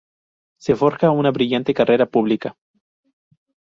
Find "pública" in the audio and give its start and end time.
2.07-2.57